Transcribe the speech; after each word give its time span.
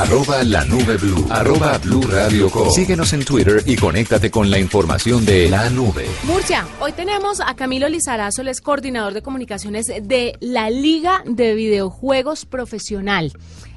arroba 0.00 0.42
la 0.44 0.64
nube 0.64 0.96
blue, 0.96 1.26
arroba 1.28 1.76
blue 1.76 2.00
radio 2.00 2.48
com. 2.48 2.70
Síguenos 2.70 3.12
en 3.12 3.22
Twitter 3.22 3.62
y 3.66 3.76
conéctate 3.76 4.30
con 4.30 4.50
la 4.50 4.58
información 4.58 5.26
de 5.26 5.50
la 5.50 5.68
nube. 5.68 6.06
Murcia, 6.24 6.66
hoy 6.80 6.92
tenemos 6.92 7.40
a 7.40 7.54
Camilo 7.54 7.86
Lizarazo, 7.86 8.40
el 8.40 8.48
es 8.48 8.62
coordinador 8.62 9.12
de 9.12 9.20
comunicaciones 9.20 9.88
de 9.88 10.38
la 10.40 10.70
Liga 10.70 11.22
de 11.26 11.54
Videojuegos 11.54 12.46
Profesional 12.46 13.32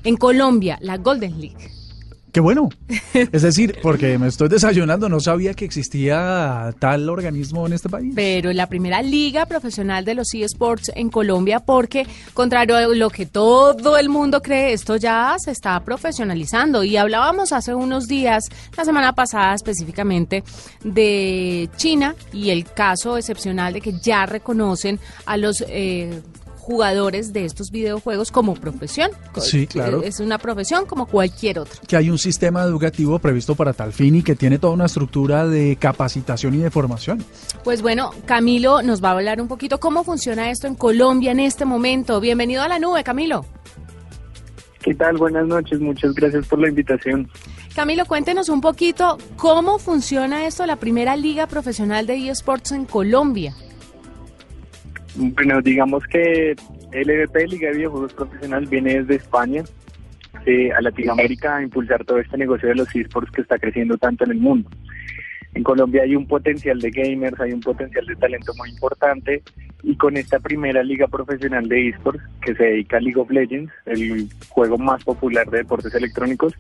en 0.05 0.15
Colombia, 0.15 0.78
la 0.81 0.97
Golden 0.97 1.41
League. 1.41 1.71
Qué 2.34 2.40
bueno. 2.40 2.70
Es 3.13 3.44
decir, 3.44 3.78
porque 3.84 4.18
me 4.18 4.28
estoy 4.28 4.50
desayunando, 4.50 5.08
no 5.08 5.20
sabía 5.20 5.54
que 5.54 5.65
existía 5.65 6.74
tal 6.79 7.08
organismo 7.08 7.68
en 7.68 7.74
este 7.74 7.90
país. 7.90 8.12
Pero 8.15 8.52
la 8.54 8.65
primera 8.65 9.04
liga 9.04 9.46
profesional 9.46 10.04
de 10.04 10.15
los 10.15 10.33
eSports 10.33 10.92
en 10.96 11.12
Colombia, 11.12 11.60
porque 11.60 12.08
contrario 12.33 12.76
a 12.76 12.88
lo 12.88 13.12
que 13.12 13.28
todo 13.28 13.97
el 14.00 14.10
mundo 14.10 14.42
cree, 14.42 14.74
esto 14.74 14.96
ya 14.96 15.36
se 15.38 15.51
está 15.51 15.79
profesionalizando. 15.82 16.84
Y 16.84 16.98
hablábamos 16.98 17.52
hace 17.52 17.76
unos 17.76 18.08
días, 18.08 18.46
la 18.76 18.84
semana 18.84 19.13
pasada 19.13 19.54
específicamente, 19.54 20.44
de 20.84 21.70
China 21.76 22.16
y 22.34 22.50
el 22.50 22.66
caso 22.66 23.16
excepcional 23.16 23.74
de 23.74 23.82
que 23.82 23.94
ya 24.00 24.26
reconocen 24.26 25.00
a 25.27 25.38
los 25.38 25.63
eh, 25.68 26.20
jugadores 26.63 27.34
de 27.34 27.44
estos 27.44 27.72
videojuegos 27.72 28.31
como 28.31 28.53
profesión. 28.53 29.12
Sí, 29.38 29.67
claro. 29.67 30.02
Es 30.02 30.21
una 30.21 30.38
profesión 30.38 30.85
como 30.85 31.05
cualquier 31.08 31.59
otra. 31.59 31.81
Que 31.85 31.98
hay 31.98 32.09
un 32.09 32.17
sistema 32.17 32.63
educativo 32.63 33.20
previsto 33.20 33.54
para 33.54 33.73
tal 33.73 33.91
fin 33.91 34.16
y 34.16 34.23
que 34.23 34.35
tiene 34.35 34.59
toda 34.59 34.73
una 34.73 34.85
estructura 34.85 35.45
de 35.45 35.76
capacitación 35.76 36.55
y 36.55 36.59
de 36.59 36.71
formación. 36.71 37.23
Pues 37.66 37.81
bueno, 37.81 38.12
Camilo 38.26 38.81
nos 38.81 39.04
va 39.04 39.09
a 39.09 39.12
hablar 39.12 39.41
un 39.41 39.49
poquito 39.49 39.80
cómo 39.80 40.05
funciona 40.05 40.49
esto 40.52 40.68
en 40.68 40.76
Colombia 40.76 41.31
en 41.31 41.41
este 41.41 41.66
momento. 41.66 42.21
Bienvenido 42.21 42.63
a 42.63 42.70
la 42.70 42.80
nube, 42.80 43.04
Camilo. 43.04 43.45
¿Qué 44.82 44.93
tal? 44.93 45.18
Buenas 45.18 45.48
noches, 45.48 45.80
muchas 45.82 46.13
gracias 46.13 46.48
por 46.48 46.59
la 46.59 46.70
invitación. 46.70 47.30
Camilo, 47.76 48.05
cuéntenos 48.05 48.48
un 48.48 48.62
poquito 48.62 49.18
cómo 49.35 49.79
funciona 49.79 50.45
esto, 50.45 50.66
la 50.66 50.77
primera 50.77 51.18
liga 51.18 51.48
profesional 51.48 52.05
de 52.05 52.29
eSports 52.29 52.71
en 52.71 52.85
Colombia. 52.85 53.54
Bueno, 55.16 55.62
digamos 55.62 56.04
que 56.08 56.56
LVP, 56.92 57.48
Liga 57.48 57.70
de 57.70 57.78
Videojuegos 57.78 58.14
Profesional, 58.14 58.66
viene 58.66 59.02
desde 59.02 59.16
España 59.16 59.64
eh, 60.46 60.72
a 60.72 60.82
Latinoamérica 60.82 61.58
a 61.58 61.64
impulsar 61.64 62.04
todo 62.04 62.20
este 62.20 62.38
negocio 62.38 62.70
de 62.70 62.76
los 62.76 62.96
esports 62.96 63.32
que 63.32 63.41
está 63.41 63.60
creciendo 63.60 63.98
tanto 63.98 64.23
en 64.23 64.31
el 64.31 64.39
mundo. 64.39 64.69
En 65.53 65.64
Colombia 65.64 66.02
hay 66.02 66.16
un 66.16 66.28
potencial 66.28 66.80
de 66.80 66.89
gamers, 66.89 67.39
hay 67.39 67.53
un 67.53 67.61
potencial 67.61 68.06
de 68.08 68.16
talento 68.16 68.53
muy 68.58 68.69
importante 68.72 69.44
y 69.84 69.95
con 69.97 70.17
esta 70.17 70.39
primera 70.39 70.81
liga 70.81 71.08
profesional 71.08 71.67
de 71.69 71.89
esports 71.89 72.23
que 72.41 72.56
se 72.56 72.64
dedica 72.64 72.97
a 72.97 73.02
League 73.02 73.19
of 73.19 73.30
Legends, 73.30 73.72
el 73.86 74.30
juego 74.50 74.80
más 74.80 75.03
popular 75.03 75.47
de 75.52 75.59
deportes 75.59 75.94
electrónicos, 75.94 76.56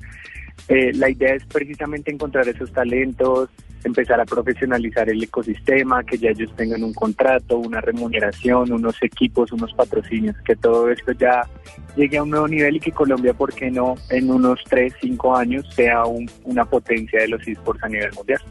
eh, 0.67 0.91
la 0.93 1.09
idea 1.09 1.33
es 1.33 1.43
precisamente 1.45 2.11
encontrar 2.11 2.47
esos 2.47 2.71
talentos, 2.71 3.49
empezar 3.85 4.19
a 4.19 4.25
profesionalizar 4.25 5.09
el 5.09 5.23
ecosistema, 5.23 6.03
que 6.03 6.17
ya 6.17 6.29
ellos 6.29 6.53
tengan 6.55 6.83
un 6.83 6.93
contrato, 6.93 7.57
una 7.57 7.81
remuneración, 7.81 8.71
unos 8.71 9.01
equipos, 9.01 9.51
unos 9.51 9.73
patrocinios, 9.73 10.35
que 10.45 10.55
todo 10.55 10.89
esto 10.89 11.11
ya 11.13 11.47
llegue 11.95 12.17
a 12.17 12.23
un 12.23 12.29
nuevo 12.29 12.47
nivel 12.47 12.77
y 12.77 12.79
que 12.79 12.91
Colombia, 12.91 13.33
¿por 13.33 13.53
qué 13.53 13.69
no, 13.69 13.95
en 14.09 14.29
unos 14.29 14.59
3, 14.69 14.93
5 15.01 15.35
años 15.35 15.65
sea 15.73 16.03
una 16.43 16.65
potencia 16.65 17.21
de 17.21 17.27
los 17.27 17.47
esports 17.47 17.83
a 17.83 17.89
nivel 17.89 18.11
mundial? 18.13 18.41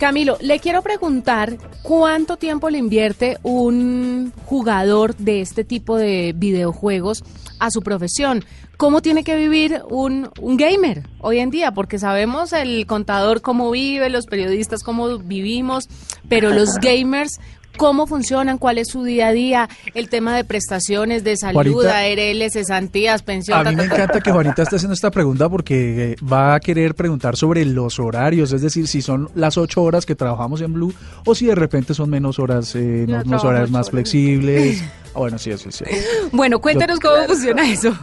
Camilo, 0.00 0.38
le 0.40 0.60
quiero 0.60 0.80
preguntar 0.80 1.58
cuánto 1.82 2.38
tiempo 2.38 2.70
le 2.70 2.78
invierte 2.78 3.36
un 3.42 4.32
jugador 4.46 5.14
de 5.16 5.42
este 5.42 5.62
tipo 5.62 5.98
de 5.98 6.32
videojuegos 6.34 7.22
a 7.58 7.70
su 7.70 7.82
profesión. 7.82 8.42
¿Cómo 8.78 9.02
tiene 9.02 9.24
que 9.24 9.36
vivir 9.36 9.82
un, 9.90 10.30
un 10.40 10.56
gamer 10.56 11.02
hoy 11.20 11.40
en 11.40 11.50
día? 11.50 11.72
Porque 11.72 11.98
sabemos 11.98 12.54
el 12.54 12.86
contador 12.86 13.42
cómo 13.42 13.70
vive, 13.70 14.08
los 14.08 14.24
periodistas 14.24 14.82
cómo 14.82 15.18
vivimos, 15.18 15.86
pero 16.30 16.48
los 16.48 16.70
gamers, 16.80 17.38
cómo 17.76 18.06
funcionan, 18.06 18.58
cuál 18.58 18.78
es 18.78 18.88
su 18.88 19.04
día 19.04 19.28
a 19.28 19.32
día, 19.32 19.68
el 19.94 20.08
tema 20.08 20.36
de 20.36 20.44
prestaciones 20.44 21.24
de 21.24 21.36
salud, 21.36 21.86
ARL, 21.86 22.50
cesantías, 22.50 23.22
pensiones. 23.22 23.66
A 23.66 23.70
mí 23.70 23.76
me 23.76 23.84
encanta 23.84 24.20
que 24.20 24.30
Juanita 24.30 24.62
esté 24.62 24.76
haciendo 24.76 24.94
esta 24.94 25.10
pregunta 25.10 25.48
porque 25.48 26.12
eh, 26.12 26.16
va 26.20 26.54
a 26.54 26.60
querer 26.60 26.94
preguntar 26.94 27.36
sobre 27.36 27.64
los 27.64 27.98
horarios, 27.98 28.52
es 28.52 28.62
decir, 28.62 28.86
si 28.86 29.02
son 29.02 29.28
las 29.34 29.56
ocho 29.58 29.82
horas 29.82 30.06
que 30.06 30.14
trabajamos 30.14 30.60
en 30.60 30.72
Blue 30.72 30.92
o 31.24 31.34
si 31.34 31.46
de 31.46 31.54
repente 31.54 31.94
son 31.94 32.10
menos 32.10 32.38
horas, 32.38 32.74
eh, 32.74 33.06
unos 33.24 33.44
horarios 33.44 33.70
más 33.70 33.90
flexibles. 33.90 34.82
Ah, 35.14 35.18
bueno, 35.18 35.38
sí, 35.38 35.50
eso 35.50 35.70
sí. 35.70 35.84
Bueno, 36.32 36.60
cuéntanos 36.60 37.00
cómo 37.00 37.24
funciona 37.24 37.70
eso. 37.70 37.96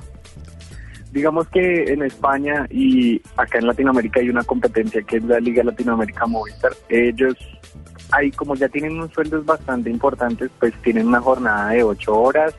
Digamos 1.12 1.48
que 1.48 1.86
en 1.86 2.04
España 2.04 2.68
y 2.70 3.22
acá 3.38 3.60
en 3.60 3.68
Latinoamérica 3.68 4.20
hay 4.20 4.30
una 4.30 4.44
competencia 4.44 5.02
que 5.02 5.18
es 5.18 5.24
la 5.24 5.40
Liga 5.40 5.64
Latinoamérica 5.64 6.26
Movistar. 6.28 6.74
Ellos 6.90 7.36
ahí 8.12 8.32
como 8.32 8.56
ya 8.56 8.70
tienen 8.70 8.94
unos 8.94 9.12
sueldos 9.14 9.46
bastante 9.46 9.90
importantes, 9.90 10.50
pues 10.60 10.74
tienen 10.82 11.08
una 11.08 11.22
jornada 11.22 11.72
de 11.72 11.84
ocho 11.84 12.16
horas 12.16 12.54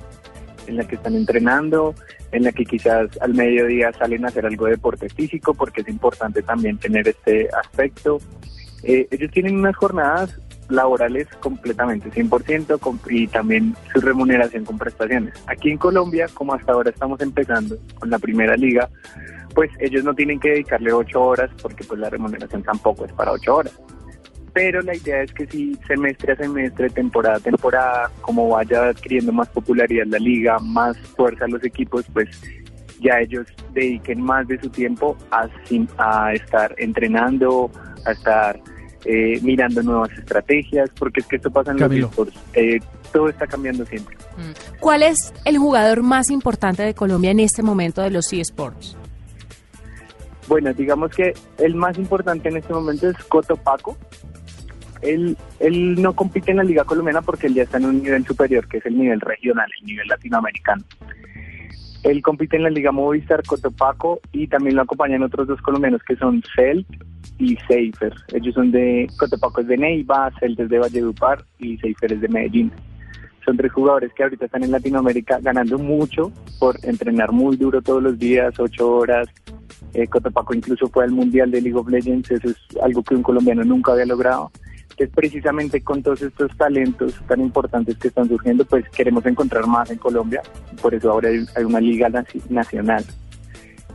en 0.66 0.76
la 0.76 0.84
que 0.86 0.97
están 0.97 1.14
entrenando, 1.14 1.94
en 2.32 2.44
la 2.44 2.53
que 2.53 2.64
quizás 2.64 3.09
al 3.20 3.34
mediodía 3.34 3.92
salen 3.92 4.25
a 4.25 4.28
hacer 4.28 4.44
algo 4.47 4.66
de 4.66 4.72
deporte 4.72 5.08
físico, 5.08 5.54
porque 5.54 5.81
es 5.81 5.88
importante 5.88 6.42
también 6.42 6.76
tener 6.78 7.08
este 7.08 7.48
aspecto. 7.58 8.19
Eh, 8.82 9.08
ellos 9.10 9.31
tienen 9.31 9.58
unas 9.58 9.76
jornadas 9.76 10.38
laborales 10.69 11.26
completamente 11.41 12.10
100% 12.10 12.98
y 13.08 13.26
también 13.28 13.75
su 13.92 14.00
remuneración 14.03 14.66
con 14.66 14.76
prestaciones. 14.76 15.32
Aquí 15.47 15.70
en 15.70 15.78
Colombia, 15.78 16.26
como 16.34 16.53
hasta 16.53 16.72
ahora 16.72 16.91
estamos 16.91 17.20
empezando 17.22 17.78
con 17.98 18.10
la 18.10 18.19
primera 18.19 18.54
liga, 18.54 18.91
pues 19.54 19.70
ellos 19.81 20.04
no 20.04 20.14
tienen 20.14 20.38
que 20.38 20.50
dedicarle 20.50 20.92
ocho 20.92 21.22
horas 21.22 21.50
porque 21.62 21.84
pues 21.84 21.98
la 21.98 22.10
remuneración 22.10 22.62
tampoco 22.62 23.06
es 23.06 23.12
para 23.12 23.32
ocho 23.32 23.56
horas 23.56 23.81
pero 24.58 24.82
la 24.82 24.96
idea 24.96 25.22
es 25.22 25.32
que 25.32 25.46
si 25.46 25.78
semestre 25.86 26.32
a 26.32 26.36
semestre, 26.36 26.91
temporada 26.91 27.36
a 27.36 27.38
temporada, 27.41 28.10
como 28.20 28.48
vaya 28.48 28.88
adquiriendo 28.88 29.32
más 29.32 29.48
popularidad 29.50 30.06
la 30.06 30.19
liga, 30.19 30.58
más 30.58 30.98
fuerza 31.16 31.44
a 31.44 31.48
los 31.48 31.62
equipos, 31.62 32.04
pues 32.12 32.28
ya 33.00 33.20
ellos 33.20 33.46
dediquen 33.72 34.20
más 34.20 34.48
de 34.48 34.60
su 34.60 34.69
tiempo 34.69 35.16
a, 35.30 35.48
a 35.98 36.32
estar 36.32 36.74
entrenando, 36.76 37.70
a 38.04 38.10
estar 38.10 38.60
eh, 39.04 39.38
mirando 39.42 39.80
nuevas 39.80 40.10
estrategias, 40.19 40.90
porque 40.98 41.20
es 41.20 41.26
que 41.28 41.36
esto 41.36 41.52
pasa 41.52 41.70
en 41.70 41.78
los 41.78 41.92
esports, 41.92 42.34
eh, 42.54 42.80
todo 43.12 43.28
está 43.28 43.46
cambiando 43.46 43.86
siempre. 43.86 44.16
Mm. 44.38 44.80
¿Cuál 44.80 45.04
es 45.04 45.32
el 45.44 45.58
jugador 45.58 46.02
más 46.02 46.30
importante 46.30 46.82
de 46.82 46.94
Colombia 46.94 47.30
en 47.30 47.38
este 47.38 47.62
momento 47.62 48.02
de 48.02 48.10
los 48.10 48.32
eSports? 48.32 48.96
Bueno, 50.48 50.72
digamos 50.72 51.12
que 51.14 51.34
el 51.58 51.76
más 51.76 51.96
importante 51.96 52.48
en 52.48 52.56
este 52.56 52.72
momento 52.72 53.08
es 53.08 53.16
Coto 53.25 53.54
Paco, 53.54 53.96
él, 55.03 55.36
él 55.60 56.00
no 56.00 56.14
compite 56.14 56.50
en 56.50 56.59
la 56.59 56.64
Liga 56.64 56.84
Colombiana 56.84 57.22
porque 57.22 57.47
él 57.47 57.54
ya 57.54 57.62
está 57.62 57.78
en 57.78 57.86
un 57.86 58.03
nivel 58.03 58.25
superior, 58.25 58.66
que 58.69 58.78
es 58.78 58.86
el 58.86 58.98
nivel 58.98 59.20
regional, 59.20 59.69
el 59.81 59.86
nivel 59.86 60.09
latinoamericano. 60.09 60.84
Él 62.04 62.22
compite 62.22 62.56
en 62.56 62.62
la 62.62 62.70
Liga 62.70 62.92
Movistar 62.92 63.42
Cotopaco 63.42 64.20
y 64.32 64.47
también 64.47 64.76
lo 64.76 64.82
acompañan 64.82 65.22
otros 65.22 65.48
dos 65.48 65.60
colombianos 65.60 66.03
que 66.04 66.16
son 66.16 66.42
Celt 66.54 66.87
y 67.38 67.56
Seifer. 67.69 68.14
Ellos 68.32 68.54
son 68.54 68.70
de 68.70 69.08
Cotopaco 69.19 69.60
es 69.60 69.66
de 69.66 69.76
Neiva, 69.76 70.31
Celt 70.38 70.58
es 70.60 70.69
de 70.69 70.78
Valledupar 70.78 71.44
y 71.58 71.76
Seifer 71.78 72.12
es 72.12 72.20
de 72.20 72.28
Medellín. 72.28 72.72
Son 73.44 73.56
tres 73.56 73.72
jugadores 73.72 74.12
que 74.14 74.22
ahorita 74.22 74.44
están 74.44 74.62
en 74.62 74.72
Latinoamérica 74.72 75.38
ganando 75.41 75.78
mucho 75.78 76.32
por 76.60 76.76
entrenar 76.84 77.32
muy 77.32 77.56
duro 77.56 77.82
todos 77.82 78.03
los 78.03 78.19
días, 78.19 78.58
ocho 78.60 78.91
horas. 78.91 79.28
Eh, 79.94 80.06
Cotopaco 80.06 80.54
incluso 80.54 80.87
fue 80.88 81.04
al 81.04 81.10
Mundial 81.10 81.50
de 81.50 81.62
League 81.62 81.78
of 81.78 81.88
Legends, 81.88 82.31
eso 82.31 82.48
es 82.48 82.56
algo 82.82 83.03
que 83.03 83.14
un 83.14 83.22
colombiano 83.22 83.64
nunca 83.64 83.92
había 83.92 84.06
logrado 84.06 84.50
que 84.98 85.06
precisamente 85.06 85.81
con 85.81 86.03
todos 86.03 86.20
estos 86.22 86.54
talentos 86.56 87.14
tan 87.28 87.41
importantes 87.41 87.97
que 87.97 88.09
están 88.09 88.28
surgiendo, 88.28 88.64
pues 88.64 88.84
queremos 88.91 89.25
encontrar 89.26 89.64
más 89.66 89.91
en 89.91 89.98
Colombia. 89.98 90.42
Por 90.82 90.92
eso 90.92 91.12
ahora 91.12 91.28
hay, 91.28 91.64
una 91.64 91.81
liga 91.81 92.10
nacional 92.48 93.04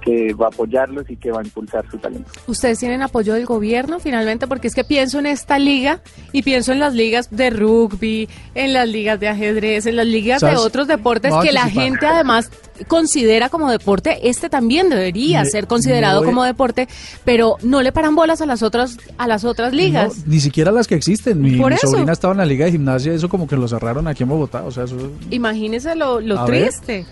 que 0.03 0.33
va 0.33 0.47
a 0.47 0.49
apoyarlos 0.49 1.09
y 1.09 1.15
que 1.15 1.31
va 1.31 1.39
a 1.41 1.43
impulsar 1.43 1.89
su 1.89 1.97
talento. 1.97 2.29
¿Ustedes 2.47 2.79
tienen 2.79 3.01
apoyo 3.01 3.33
del 3.33 3.45
gobierno 3.45 3.99
finalmente? 3.99 4.47
Porque 4.47 4.67
es 4.67 4.75
que 4.75 4.83
pienso 4.83 5.19
en 5.19 5.25
esta 5.25 5.59
liga 5.59 6.01
y 6.31 6.43
pienso 6.43 6.71
en 6.71 6.79
las 6.79 6.93
ligas 6.93 7.29
de 7.31 7.49
rugby, 7.49 8.27
en 8.55 8.73
las 8.73 8.87
ligas 8.87 9.19
de 9.19 9.29
ajedrez, 9.29 9.85
en 9.85 9.95
las 9.95 10.07
ligas 10.07 10.41
de 10.41 10.55
otros 10.55 10.87
deportes 10.87 11.33
que 11.41 11.51
la 11.51 11.69
gente 11.69 12.05
además 12.05 12.49
considera 12.87 13.49
como 13.49 13.69
deporte. 13.69 14.29
Este 14.29 14.49
también 14.49 14.89
debería 14.89 15.45
ser 15.45 15.67
considerado 15.67 16.23
como 16.23 16.43
deporte, 16.43 16.87
pero 17.23 17.57
no 17.61 17.81
le 17.81 17.91
paran 17.91 18.15
bolas 18.15 18.41
a 18.41 18.45
las 18.45 18.63
otras 18.63 18.97
a 19.17 19.27
las 19.27 19.45
otras 19.45 19.73
ligas. 19.73 20.25
ni 20.27 20.39
siquiera 20.39 20.71
las 20.71 20.87
que 20.87 20.95
existen. 20.95 21.41
Mi, 21.41 21.57
sobrina 21.77 22.13
estaba 22.13 22.33
en 22.33 22.39
la 22.39 22.45
liga 22.45 22.65
de 22.65 22.71
gimnasia, 22.71 23.13
eso 23.13 23.29
como 23.29 23.47
que 23.47 23.55
lo 23.55 23.67
cerraron 23.67 24.07
aquí 24.07 24.23
en 24.23 24.29
Bogotá. 24.29 24.63
O 24.63 24.71
sea, 24.71 24.83
eso... 24.83 24.97
Imagínese 25.29 25.95
lo, 25.95 26.19
lo 26.19 26.45
triste. 26.45 27.05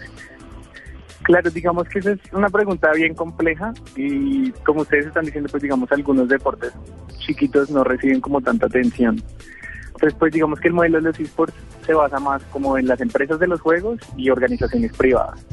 Claro, 1.31 1.50
digamos 1.50 1.88
que 1.88 2.00
esa 2.00 2.12
es 2.12 2.19
una 2.33 2.50
pregunta 2.50 2.92
bien 2.92 3.16
compleja 3.16 3.74
y 3.95 4.51
como 4.66 4.81
ustedes 4.81 5.06
están 5.06 5.24
diciendo, 5.24 5.48
pues 5.50 5.63
digamos 5.63 5.89
algunos 5.94 6.28
deportes 6.28 6.74
chiquitos 7.19 7.69
no 7.69 7.86
reciben 7.86 8.19
como 8.19 8.42
tanta 8.42 8.66
atención. 8.66 9.24
Entonces, 9.86 10.13
pues 10.19 10.33
digamos 10.33 10.60
que 10.60 10.68
el 10.68 10.74
modelo 10.74 10.98
de 10.98 11.04
los 11.06 11.18
esports 11.22 11.54
se 11.86 11.94
basa 11.94 12.19
más 12.19 12.44
como 12.51 12.78
en 12.78 12.86
las 12.86 13.00
empresas 13.00 13.39
de 13.39 13.48
los 13.48 13.62
juegos 13.62 13.98
y 14.18 14.30
organizaciones 14.30 14.92
privadas. 14.92 15.45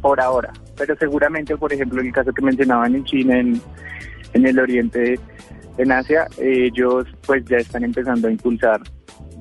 por 0.00 0.20
ahora, 0.20 0.52
pero 0.76 0.96
seguramente, 0.96 1.56
por 1.56 1.72
ejemplo, 1.72 2.00
en 2.00 2.08
el 2.08 2.12
caso 2.12 2.32
que 2.32 2.42
mencionaban 2.42 2.96
en 2.96 3.04
China, 3.04 3.38
en, 3.38 3.62
en 4.32 4.46
el 4.48 4.58
Oriente, 4.58 5.20
en 5.78 5.92
Asia, 5.92 6.26
ellos 6.38 7.06
pues 7.24 7.44
ya 7.44 7.58
están 7.58 7.84
empezando 7.84 8.26
a 8.26 8.32
impulsar 8.32 8.80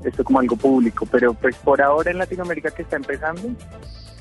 esto 0.06 0.24
como 0.24 0.40
algo 0.40 0.56
público, 0.56 1.08
pero 1.12 1.34
pues 1.34 1.56
por 1.56 1.82
ahora 1.82 2.12
en 2.12 2.20
Latinoamérica 2.20 2.70
que 2.70 2.84
está 2.84 2.98
empezando, 2.98 3.42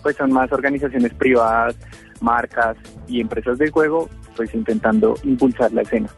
pues 0.03 0.17
son 0.17 0.33
más 0.33 0.51
organizaciones 0.53 1.13
privadas, 1.15 1.77
marcas 2.21 2.77
y 3.07 3.21
empresas 3.21 3.59
de 3.59 3.71
juego, 3.71 4.09
pues 4.37 4.55
intentando 4.55 5.15
impulsar 5.25 5.73
la 5.73 5.83
escena. 5.83 6.09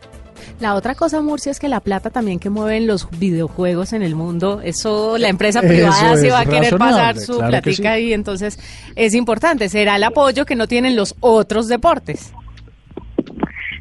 La 0.60 0.74
otra 0.74 0.94
cosa, 0.94 1.22
Murcia, 1.22 1.50
es 1.50 1.58
que 1.58 1.68
la 1.68 1.80
plata 1.80 2.10
también 2.10 2.38
que 2.38 2.50
mueven 2.50 2.86
los 2.86 3.08
videojuegos 3.18 3.94
en 3.94 4.02
el 4.02 4.14
mundo, 4.14 4.60
eso 4.62 5.16
la 5.16 5.28
empresa 5.28 5.62
privada 5.62 6.16
se 6.16 6.30
va 6.30 6.40
a 6.40 6.44
querer 6.46 6.76
pasar 6.76 7.16
su 7.16 7.38
platica 7.38 7.92
ahí, 7.92 8.12
entonces 8.12 8.58
es 8.94 9.14
importante, 9.14 9.68
será 9.70 9.96
el 9.96 10.04
apoyo 10.04 10.44
que 10.44 10.56
no 10.56 10.66
tienen 10.66 10.96
los 10.96 11.14
otros 11.20 11.68
deportes. 11.68 12.32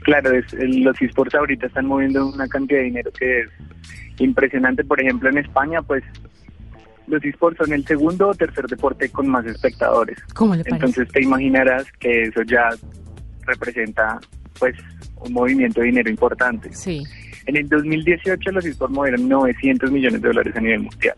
Claro, 0.04 0.32
es, 0.32 0.46
los 0.54 1.00
esports 1.02 1.36
ahorita 1.36 1.68
están 1.68 1.86
moviendo 1.86 2.26
una 2.28 2.48
cantidad 2.48 2.80
de 2.80 2.86
dinero 2.86 3.12
que 3.12 3.42
es 3.42 3.50
impresionante. 4.18 4.84
Por 4.84 5.00
ejemplo, 5.02 5.30
en 5.30 5.38
España, 5.38 5.82
pues 5.82 6.04
los 7.10 7.24
esports 7.26 7.58
son 7.58 7.74
el 7.74 7.86
segundo 7.86 8.30
o 8.30 8.34
tercer 8.34 8.66
deporte 8.68 9.10
con 9.10 9.28
más 9.28 9.46
espectadores. 9.46 10.18
¿Cómo 10.34 10.56
le 10.56 10.64
Entonces 10.66 11.08
te 11.10 11.22
imaginarás 11.22 11.92
que 12.00 12.24
eso 12.24 12.42
ya 12.44 12.70
representa 13.46 14.20
pues 14.60 14.76
un 15.18 15.34
movimiento 15.34 15.82
de 15.82 15.88
dinero 15.88 16.10
importante. 16.10 16.72
Sí. 16.74 17.04
En 17.46 17.58
el 17.58 17.68
2018 17.68 18.52
los 18.52 18.66
esports 18.66 18.94
movieron 18.94 19.28
900 19.28 19.92
millones 19.92 20.22
de 20.22 20.28
dólares 20.28 20.56
a 20.56 20.60
nivel 20.60 20.82
mundial. 20.82 21.16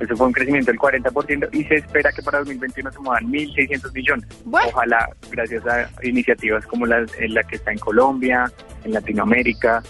Eso 0.00 0.16
fue 0.16 0.26
un 0.26 0.32
crecimiento 0.32 0.70
del 0.72 0.80
40% 0.80 1.48
y 1.52 1.64
se 1.64 1.76
espera 1.76 2.10
que 2.12 2.20
para 2.22 2.38
2021 2.38 2.92
se 2.92 2.98
muevan 2.98 3.30
1.600 3.30 3.92
millones. 3.92 4.26
Ojalá 4.50 5.08
gracias 5.30 5.64
a 5.66 5.88
iniciativas 6.02 6.66
como 6.66 6.84
la, 6.84 7.06
la 7.28 7.42
que 7.44 7.56
está 7.56 7.70
en 7.70 7.78
Colombia, 7.78 8.50
en 8.84 8.92
Latinoamérica, 8.92 9.82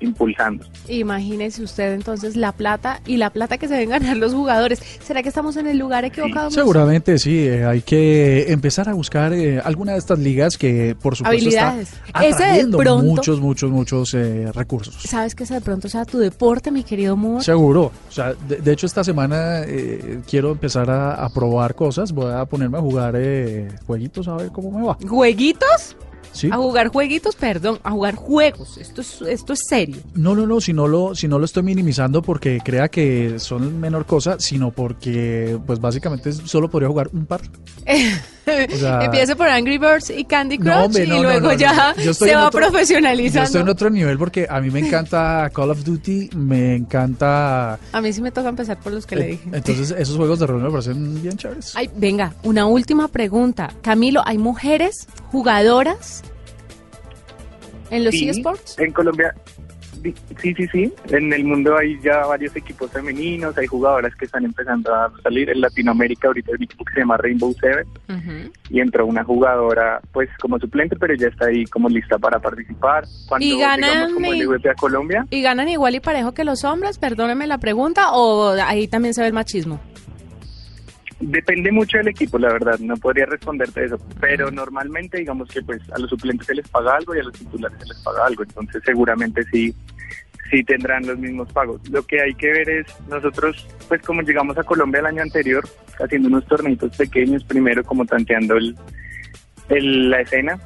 impulsando. 0.00 0.64
Imagínese 0.88 1.62
usted 1.62 1.92
entonces 1.94 2.36
la 2.36 2.52
plata 2.52 3.00
y 3.06 3.16
la 3.16 3.30
plata 3.30 3.58
que 3.58 3.68
se 3.68 3.76
ven 3.76 3.90
ganar 3.90 4.16
los 4.16 4.34
jugadores. 4.34 4.80
¿Será 5.02 5.22
que 5.22 5.28
estamos 5.28 5.56
en 5.56 5.66
el 5.66 5.78
lugar 5.78 6.04
equivocado? 6.04 6.50
Seguramente 6.50 7.18
sí, 7.18 7.46
eh, 7.46 7.64
hay 7.64 7.82
que 7.82 8.52
empezar 8.52 8.88
a 8.88 8.94
buscar 8.94 9.32
eh, 9.32 9.60
alguna 9.60 9.92
de 9.92 9.98
estas 9.98 10.18
ligas 10.18 10.58
que 10.58 10.96
por 11.00 11.16
supuesto 11.16 11.36
Habilidades. 11.36 11.92
está 12.06 12.20
atrayendo 12.20 12.78
muchos, 13.02 13.40
muchos, 13.40 13.70
muchos 13.70 14.14
eh, 14.14 14.50
recursos. 14.54 14.96
¿Sabes 15.02 15.34
que 15.34 15.44
ese 15.44 15.54
de 15.54 15.60
pronto 15.60 15.88
sea 15.88 16.04
tu 16.04 16.18
deporte, 16.18 16.70
mi 16.70 16.82
querido 16.82 17.16
Moore? 17.16 17.44
Seguro. 17.44 17.92
O 18.08 18.12
sea, 18.12 18.34
de, 18.34 18.72
hecho 18.72 18.86
esta 18.86 19.04
semana 19.04 19.62
quiero 20.28 20.52
empezar 20.52 20.90
a, 20.90 21.28
probar 21.30 21.74
cosas. 21.74 22.12
Voy 22.12 22.32
a 22.32 22.44
ponerme 22.44 22.78
a 22.78 22.80
jugar 22.80 23.14
jueguitos 23.86 24.28
a 24.28 24.36
ver 24.36 24.48
cómo 24.50 24.70
me 24.70 24.86
va. 24.86 24.96
¿Jueguitos? 25.06 25.96
A 26.50 26.56
jugar 26.56 26.88
jueguitos, 26.88 27.34
perdón, 27.36 27.78
a 27.82 27.90
jugar 27.90 28.14
juegos. 28.14 28.78
Esto 28.78 29.00
es, 29.00 29.22
esto 29.22 29.52
es 29.52 29.60
serio. 29.68 29.98
No, 30.14 30.34
no, 30.34 30.46
no, 30.46 30.60
si 30.60 30.72
no 30.72 30.86
lo, 30.86 31.14
si 31.14 31.28
no 31.28 31.38
lo 31.38 31.44
estoy 31.44 31.62
minimizando 31.62 32.22
porque 32.22 32.60
crea 32.62 32.88
que 32.88 33.38
son 33.38 33.80
menor 33.80 34.06
cosa, 34.06 34.36
sino 34.38 34.70
porque 34.70 35.58
pues 35.66 35.80
básicamente 35.80 36.32
solo 36.32 36.68
podría 36.70 36.88
jugar 36.88 37.10
un 37.12 37.26
par. 37.26 37.40
Empieza 39.02 39.34
por 39.34 39.48
Angry 39.48 39.78
Birds 39.78 40.10
y 40.10 40.24
Candy 40.24 40.58
Crush 40.58 40.98
y 40.98 41.06
luego 41.06 41.52
ya 41.54 41.94
se 41.94 42.34
va 42.34 42.50
profesionalizando. 42.50 43.40
Yo 43.40 43.44
estoy 43.44 43.60
en 43.62 43.68
otro 43.68 43.90
nivel 43.90 44.18
porque 44.18 44.46
a 44.48 44.60
mí 44.60 44.70
me 44.70 44.80
encanta 44.80 45.50
Call 45.52 45.70
of 45.70 45.84
Duty, 45.84 46.30
me 46.36 46.76
encanta... 46.76 47.78
A 47.92 48.00
mí 48.00 48.12
sí 48.12 48.22
me 48.22 48.30
toca 48.30 48.48
empezar 48.48 48.78
por 48.78 48.92
los 48.92 49.06
que 49.06 49.16
le 49.16 49.24
eh, 49.24 49.28
dije. 49.30 49.50
Entonces 49.52 49.90
esos 49.98 50.16
juegos 50.16 50.38
de 50.38 50.46
rol 50.46 50.62
me 50.62 50.70
parecen 50.70 51.20
bien 51.22 51.36
chéveres. 51.36 51.74
Ay, 51.74 51.90
venga, 51.96 52.34
una 52.44 52.66
última 52.66 53.08
pregunta. 53.08 53.72
Camilo, 53.82 54.22
¿hay 54.24 54.38
mujeres 54.38 55.08
jugadoras 55.32 56.22
en 57.90 58.04
los 58.04 58.14
eSports? 58.14 58.78
En 58.78 58.92
Colombia, 58.92 59.34
Sí, 60.02 60.54
sí, 60.54 60.66
sí. 60.68 60.92
En 61.10 61.32
el 61.32 61.44
mundo 61.44 61.76
hay 61.76 61.98
ya 62.00 62.26
varios 62.26 62.54
equipos 62.56 62.90
femeninos, 62.90 63.56
hay 63.58 63.66
jugadoras 63.66 64.14
que 64.14 64.26
están 64.26 64.44
empezando 64.44 64.94
a 64.94 65.12
salir. 65.22 65.50
En 65.50 65.60
Latinoamérica 65.60 66.28
ahorita 66.28 66.52
hay 66.52 66.56
un 66.56 66.62
equipo 66.64 66.84
que 66.84 66.94
se 66.94 67.00
llama 67.00 67.16
Rainbow 67.16 67.54
Seven 67.60 67.86
y 68.70 68.80
entró 68.80 69.06
una 69.06 69.24
jugadora 69.24 70.00
pues 70.12 70.28
como 70.40 70.58
suplente, 70.58 70.96
pero 70.96 71.14
ya 71.14 71.28
está 71.28 71.46
ahí 71.46 71.64
como 71.66 71.88
lista 71.88 72.18
para 72.18 72.38
participar. 72.38 73.04
Cuando, 73.28 73.46
¿Y 73.46 73.58
ganan 73.58 74.14
como 74.14 74.32
el 74.32 74.68
a 74.68 74.74
Colombia. 74.74 75.26
¿Y 75.30 75.42
ganan 75.42 75.68
igual 75.68 75.94
y 75.94 76.00
parejo 76.00 76.32
que 76.32 76.44
los 76.44 76.64
hombres? 76.64 76.98
Perdóneme 76.98 77.46
la 77.46 77.58
pregunta, 77.58 78.12
¿o 78.12 78.50
ahí 78.50 78.88
también 78.88 79.14
se 79.14 79.20
ve 79.20 79.28
el 79.28 79.32
machismo? 79.32 79.80
Depende 81.18 81.72
mucho 81.72 81.96
del 81.96 82.08
equipo, 82.08 82.38
la 82.38 82.52
verdad, 82.52 82.78
no 82.78 82.94
podría 82.96 83.24
responderte 83.24 83.86
eso, 83.86 83.98
pero 84.20 84.50
normalmente 84.50 85.16
digamos 85.16 85.48
que 85.48 85.62
pues 85.62 85.80
a 85.90 85.98
los 85.98 86.10
suplentes 86.10 86.46
se 86.46 86.54
les 86.54 86.68
paga 86.68 86.96
algo 86.96 87.14
y 87.14 87.20
a 87.20 87.22
los 87.22 87.32
titulares 87.32 87.78
se 87.78 87.86
les 87.86 88.02
paga 88.02 88.26
algo, 88.26 88.42
entonces 88.42 88.82
seguramente 88.84 89.42
sí 89.44 89.74
sí 90.50 90.62
tendrán 90.62 91.06
los 91.06 91.18
mismos 91.18 91.50
pagos. 91.52 91.80
Lo 91.90 92.06
que 92.06 92.20
hay 92.20 92.34
que 92.34 92.52
ver 92.52 92.68
es 92.68 92.86
nosotros 93.08 93.66
pues 93.88 94.02
como 94.02 94.22
llegamos 94.22 94.58
a 94.58 94.62
Colombia 94.62 95.00
el 95.00 95.06
año 95.06 95.22
anterior 95.22 95.66
haciendo 95.98 96.28
unos 96.28 96.46
tornitos 96.46 96.96
pequeños 96.96 97.44
primero 97.44 97.82
como 97.82 98.04
tanteando 98.04 98.56
el, 98.56 100.10
la 100.10 100.20
escena, 100.20 100.58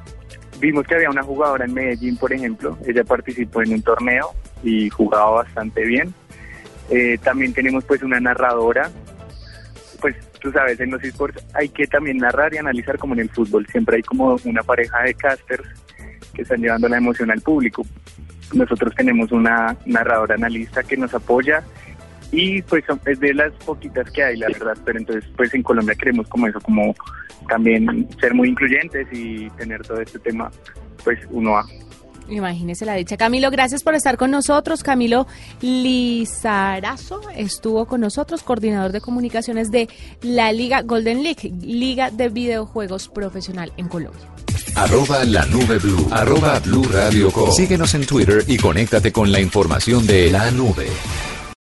vimos 0.59 0.87
que 0.87 0.97
había 0.97 1.11
una 1.11 1.23
jugadora 1.23 1.65
en 1.65 1.75
Medellín, 1.75 2.17
por 2.17 2.33
ejemplo, 2.33 2.77
ella 2.87 3.05
participó 3.05 3.63
en 3.63 3.75
un 3.75 3.83
torneo 3.83 4.31
y 4.63 4.91
jugaba 4.91 5.31
bastante 5.31 5.85
bien. 5.85 6.13
Eh, 6.91 7.19
también 7.23 7.55
tenemos 7.55 7.85
pues 7.85 8.03
una 8.03 8.19
narradora 8.19 8.91
tú 10.41 10.51
sabes, 10.53 10.81
en 10.81 10.91
los 10.91 11.03
esports 11.03 11.45
hay 11.55 11.69
que 11.69 11.87
también 11.87 12.19
narrar 12.19 12.53
y 12.55 12.59
analizar 12.59 12.99
como 12.99 13.15
en 13.15 13.21
el 13.21 13.31
fútbol. 13.31 13.67
Siempre 13.67 13.97
hay 13.97 14.03
como 14.03 14.37
una 14.45 14.63
pareja 14.63 15.03
de 15.03 15.15
casters 15.15 15.69
que 16.35 16.43
están 16.43 16.61
llevando 16.61 16.89
la 16.89 16.99
emoción 16.99 17.31
al 17.31 17.41
público. 17.41 17.87
Nosotros 18.53 18.95
tenemos 18.95 19.31
una 19.33 19.77
narradora 19.87 20.35
analista 20.35 20.83
que 20.83 20.97
nos 20.97 21.15
apoya 21.15 21.63
y 22.33 22.63
pues 22.63 22.85
es 23.07 23.21
de 23.21 23.35
las 23.35 23.53
poquitas 23.65 24.11
que 24.11 24.23
hay, 24.23 24.37
la 24.37 24.49
verdad. 24.49 24.77
Pero 24.85 24.99
entonces 24.99 25.31
pues 25.37 25.55
en 25.55 25.63
Colombia 25.63 25.95
queremos 25.95 26.29
como 26.29 26.47
eso, 26.47 26.61
como 26.61 26.95
también 27.49 28.09
ser 28.21 28.35
muy 28.35 28.49
incluyentes 28.49 29.07
y 29.13 29.51
tener 29.51 29.83
todo 29.83 30.01
este 30.01 30.19
tema 30.19 30.51
pues 31.05 31.19
uno 31.31 31.57
a 31.57 31.67
Imagínese 32.29 32.85
la 32.85 32.95
dicha. 32.95 33.17
Camilo, 33.17 33.51
gracias 33.51 33.83
por 33.83 33.95
estar 33.95 34.17
con 34.17 34.31
nosotros. 34.31 34.83
Camilo 34.83 35.27
Lizarazo 35.61 37.21
estuvo 37.37 37.87
con 37.87 38.01
nosotros, 38.01 38.43
coordinador 38.43 38.93
de 38.93 39.01
comunicaciones 39.01 39.71
de 39.71 39.89
la 40.23 40.53
Liga 40.53 40.83
Golden 40.83 41.23
League, 41.23 41.53
Liga 41.61 42.11
de 42.11 42.29
Videojuegos 42.29 43.09
Profesional 43.09 43.73
en 43.77 43.89
Colombia. 43.89 44.29
Arroba 44.75 45.25
la 45.25 45.45
nube 45.47 45.79
blue. 45.79 46.07
Arroba 46.11 46.59
blue 46.61 46.85
radio 46.85 47.31
Síguenos 47.51 47.95
en 47.95 48.07
Twitter 48.07 48.45
y 48.47 48.57
conéctate 48.57 49.13
con 49.13 49.33
la 49.33 49.41
información 49.41 50.07
de 50.07 50.31
la 50.31 50.51
nube. 50.51 50.87